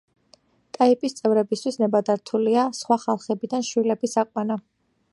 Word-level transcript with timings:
ტაიპის 0.77 1.15
წევრებისთვის 1.19 1.77
ნებადართულია 1.83 2.65
სხვა 2.81 3.01
ხალხებიდან 3.07 3.71
შვილების 3.71 4.21
აყვანა. 4.25 4.61